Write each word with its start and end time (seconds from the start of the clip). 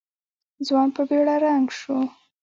ځوان 0.67 0.89
په 0.95 1.01
بېړه 1.09 1.35
رنګ 1.45 1.67
شو. 1.79 1.99